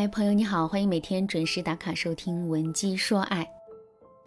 [0.00, 3.44] 嗨，朋友你好，欢迎每天准时打卡收听《文姬说爱》。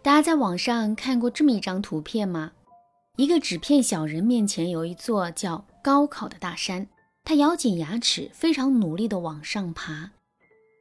[0.04, 2.52] 大家在网上看过这么一张图片吗？
[3.16, 6.86] 一个纸片小人面前有一座叫高考的大山，
[7.24, 10.12] 他咬紧牙齿，非常努力地往上爬，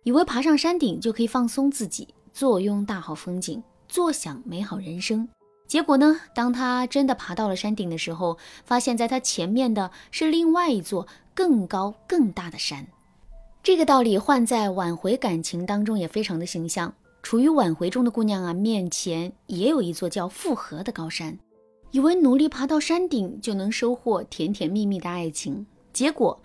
[0.04, 5.28] 以为爬上山顶就可以放松自己，坐拥大好风景，坐享美好人生。
[5.66, 12.86] 结果呢，当他真的爬到了山顶的时候，发现在他前面的是另外一座更高更大的山。
[13.64, 16.94] 这个道理换在挽回感情当中也非常的形象。
[17.22, 21.40] 处于挽回中的姑娘啊，面前也有一座叫复合的高山，
[21.92, 25.66] 以为努力爬到山顶就能收获甜甜蜜蜜的爱情。
[25.94, 26.38] 结果，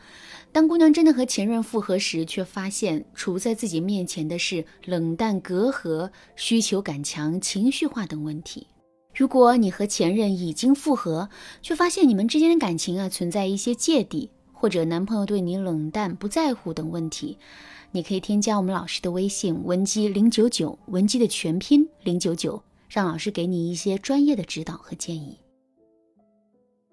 [0.53, 8.69] 当姑娘真的和前任复合时，却发现处在自己面前的是冷淡、隔阂、需求感强、情绪化等问题。
[9.13, 11.29] 如果你和前任已经复合，
[11.63, 14.31] 却发现你们之间的感情啊存在一些芥蒂。
[14.61, 17.39] 或者男朋友对你冷淡、不在乎等问题，
[17.93, 25.39] 你可以添加我们老师的微信文姬零九九，文姬的全拼零九九，让老师给你一些专业的指导和建议。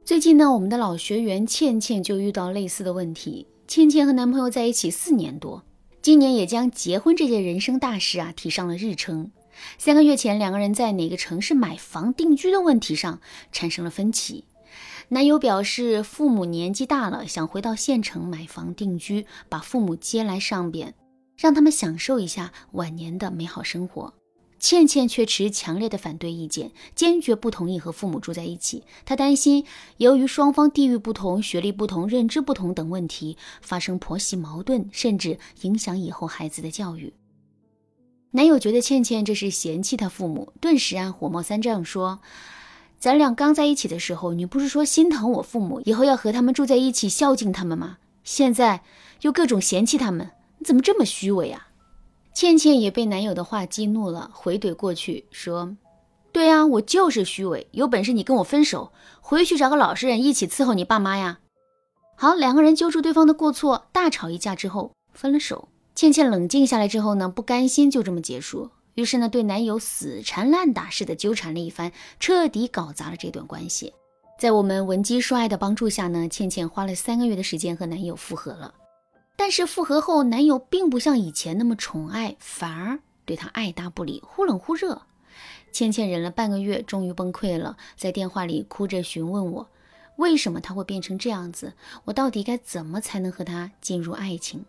[0.03, 3.47] 最近呢，我们的老学员倩倩就遇到类似的问题。
[3.67, 5.63] 倩倩和男朋友在一起四年多，
[6.03, 9.31] 今年也将结婚这件人生大事啊提上了日程。
[9.79, 13.19] 三个月前，两个人在哪个城市买房定居的问题上
[13.51, 14.43] 产生了分歧。
[15.09, 20.95] 男友表示，父母年纪大了，想回到县城买房定居，把父母接来上边，
[21.37, 24.13] 让他们享受一下晚年的美好生活。
[24.57, 28.83] 倩倩却持强烈的反对意见，坚决不同意和父母住在一起。
[29.05, 29.63] 她担心，
[29.97, 37.13] 由于双方地域不同、学历不同、认知不同等问题，发生婆媳矛盾，甚至影响以后孩子的教育。
[38.31, 42.21] 男友觉得倩倩这是嫌弃他父母，顿时啊火冒三丈说。
[43.05, 47.97] 咱俩刚在一起的时候，你不是说心疼我父母，以后要和他们住在一起，孝敬他们吗？
[48.23, 48.81] 现在
[49.21, 51.67] 又各种嫌弃他们，你怎么这么虚伪啊？
[52.33, 55.77] 倩倩也被男友的话激怒了，回怼过去说
[56.33, 58.91] ：“对啊，我就是虚伪，有本事你跟我分手，
[59.21, 61.37] 回去找个老实人一起伺候你爸妈呀。”
[62.17, 65.67] 好，两个人揪住对方的过错，大吵一架之后分了手。
[65.93, 68.71] 倩倩冷静下来之后呢，不甘心就这么结束。
[68.95, 73.93] 于是呢，对男友死缠烂打似的纠缠了一番，彻底搞砸了这段关系。
[74.39, 78.73] 在我们文姬说爱的帮助下呢，倩倩花了三个月的时间和男友复合了。
[79.37, 85.01] 但是复合后，男友并不像以前那么宠爱，反而对她爱答不理，忽冷忽热。
[85.73, 89.69] 倩倩忍了半个月，终于崩溃了，在电话里哭着询问我，
[90.15, 91.73] 为什么他会变成这样子？
[92.05, 94.63] 我到底该怎么才能和他进入爱情？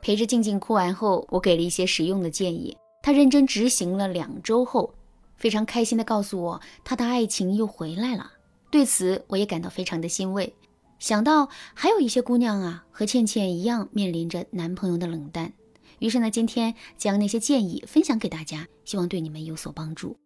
[0.00, 2.76] 陪着静静哭完后，我给了一些实用的建议。
[3.02, 4.94] 他认真执行了两周后，
[5.36, 8.32] 非常开心地告诉我，他的爱情又回来了。
[8.70, 10.54] 对此，我也感到非常的欣慰。
[10.98, 15.52] 想到还有一些姑娘啊，和倩倩一样面临着男朋友的冷淡，
[15.98, 20.16] 于是呢，今天将那些建议分享给大家，希望对你们有所帮助。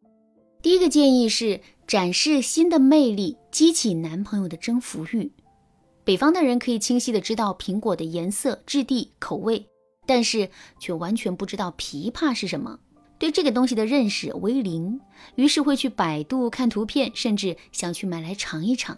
[0.61, 5.33] 第一个建议是展示新的魅力，激起男朋友的征服欲。
[6.05, 9.67] 北方的人可以清晰地知道苹果的颜色、质地、口味。
[10.07, 12.79] 但是却完全不知道琵琶是什么，
[13.19, 15.01] 对这个东西的认识为零，
[15.35, 18.97] 于是会去百度看图片，甚至想去买来尝一尝。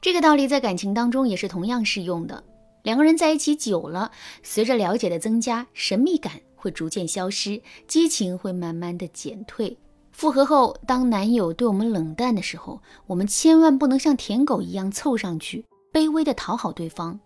[0.00, 2.42] 这个道理在感情当中也是同样适用的。
[2.84, 4.10] 两个人在一起久了，
[4.42, 9.76] 随着了解的增加，神秘感会逐渐消失，激情会慢慢的减退。
[10.12, 17.18] 复合后，当男友对我们冷淡的时候，我们千万不能像舔狗一样凑上去，卑微的讨好对方。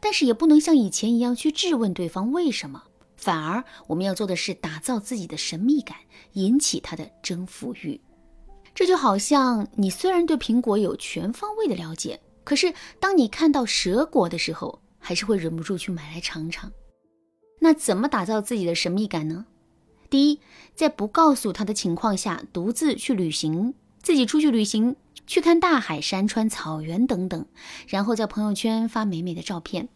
[0.00, 2.82] 但是也不能像以前一样去质问对方为什么，
[3.16, 5.96] 反而我们要做的是打造自己的神秘感，
[6.34, 8.00] 引起他的征服欲。
[8.74, 16.70] 这就好像你虽然对苹果有全方位的了解，可是当你看到蛇果的时候，还是会忍不住去买来尝尝。
[17.58, 19.46] 那怎么打造自己的神秘感呢？
[20.08, 20.40] 第一，
[20.76, 24.94] 在不告诉他的情况下，独自去旅行，自己出去旅行。
[25.26, 27.46] 去看大海、山川、草原等等，
[27.86, 29.88] 然后在朋友圈发美美的照片。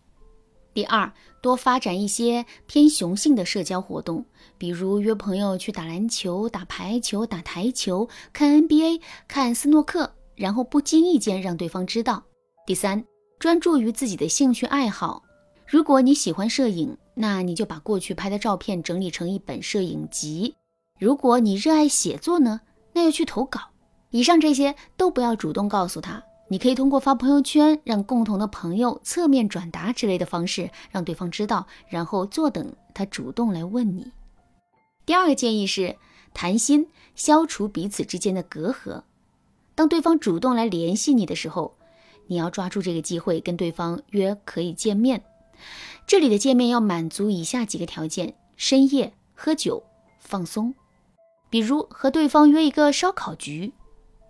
[0.74, 1.12] 第二，
[1.42, 4.24] 多发展一些偏雄性的社交活动，
[4.56, 12.22] 比如约朋友去打篮球、打排球、打台球、看 NBA、看斯诺克，然后不经意间让对方知道。
[12.66, 13.04] 第三，
[13.38, 15.22] 专注于自己的兴趣爱好。
[15.66, 20.54] 如果你喜欢摄影，那你就把过去拍的照片整理成一本摄影集。
[20.98, 22.62] 如果你热爱写作呢，
[22.94, 23.71] 那要去投稿。
[24.12, 34.12] 以上这些都不要主动告诉他，你可以通过发朋友圈，让共同的朋友侧面转达之类的方式，让对方知道，然后坐等他主动来问你。
[35.04, 35.96] 第二个建议是
[36.34, 39.02] 谈心，消除彼此之间的隔阂。
[39.74, 41.74] 当对方主动来联系你的时候，
[42.26, 45.24] 你要抓住这个机会跟对方约可以见面。
[46.06, 49.82] 这里的见面要满足以下几个条件：深夜喝酒
[50.20, 50.74] 放松，
[51.48, 53.72] 比如和对方约一个烧烤局，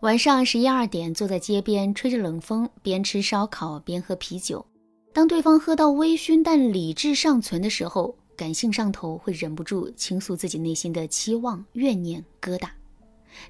[0.02, 4.66] 晚上十一二点坐在街边吹着冷风，边吃烧烤边喝啤酒。
[5.12, 12.68] 当对方喝到微醺但理智尚存的时候，感性上头会忍不住倾诉自己内心的期望、怨念、疙瘩。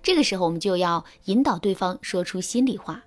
[0.03, 3.03] 这个时候，我们就要引导对方说出心里话。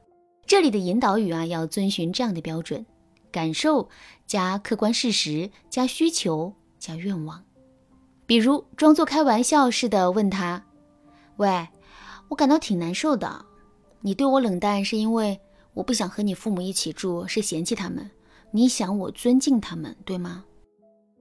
[0.47, 2.83] 这里的引导语啊，要遵循这样的标准：
[3.31, 3.87] 感受
[4.25, 7.43] 加客观事实加需求加愿望。
[8.25, 10.65] 比如，装作开玩笑似的问他
[11.37, 11.67] ：“喂，
[12.29, 13.45] 我感到挺难受的。
[14.01, 15.39] 你对我冷淡，是因为
[15.73, 18.09] 我不想和你父母一起住，是嫌弃他们。
[18.51, 20.45] 你想我尊敬他们，对吗？”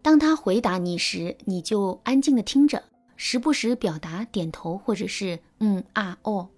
[0.02, 2.82] 当他回答你时，你就安静的听着，
[3.16, 6.48] 时不时表达点头或者是嗯啊哦，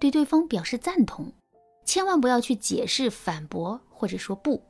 [0.00, 1.32] 对对方表示赞同。
[1.84, 4.60] 千万不要去解释、反驳，或者说不。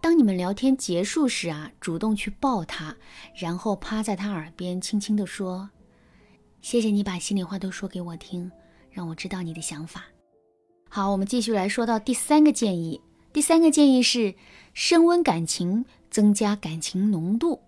[0.00, 2.96] 当你们聊天结束时啊，主动去抱他，
[3.36, 5.70] 然后趴在他耳边轻轻地说
[6.62, 8.50] ：“谢谢你把心里话都说给我听，
[8.90, 10.04] 让我知道你的想法。”
[10.88, 13.00] 好，我们继续来说到第三个建议。
[13.32, 14.34] 第三个建议是
[14.72, 17.60] 升温感情，增加感情浓度。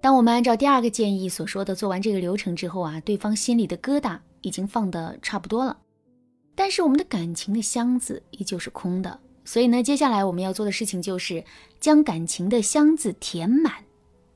[0.00, 5.78] 当我们按照第二个建议所说的做完这个流程之后啊，对方心里的疙瘩已经放得差不多了。
[6.54, 11.44] 但是我们的感情的箱子依旧是空的，所以呢，接下来我们要做的事情就是
[11.80, 13.84] 将感情的箱子填满，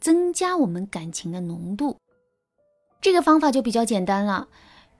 [0.00, 1.96] 增加我们感情的浓度。
[3.00, 4.48] 这个方法就比较简单了，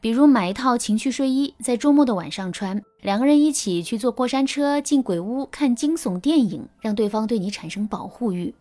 [0.01, 8.55] 比如买一套情趣睡衣，在周末的晚上穿，两个人一起去坐过山车、进鬼屋、看惊悚电影，让对方对你产生保护欲，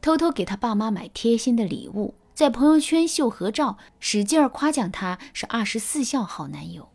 [0.00, 6.88] 偷偷给他爸妈买贴心的礼物，在朋友圈秀合照，使劲儿夸奖他是二十四孝好男友。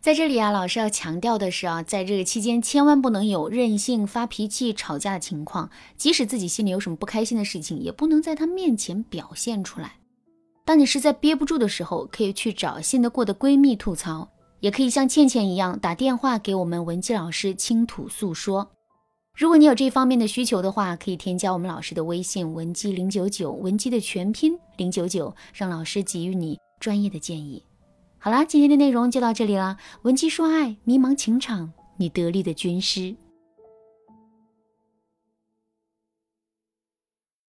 [0.00, 5.70] 在这里啊，老师要强调的是啊，在这个期间千万不能有任性、发脾气、吵架的情况。
[5.96, 9.94] 即使自己心里有什么不开心的事情，也不能在他面前表现出来。
[10.66, 14.30] 当你实在憋不住的时候，可以去找信得过的闺蜜吐槽，
[14.60, 18.70] 也可以像倩倩一样打电话给我们文姬老师倾吐诉说。
[19.36, 27.62] 如果你有这方面的需求的话，可以添加我们老师的微信文姬零九九，文姬的全拼零九九，让老师给予你专业的建议。
[28.16, 29.76] 好啦，今天的内容就到这里了。
[30.02, 33.14] 文姬说爱，迷茫情场，你得力的军师。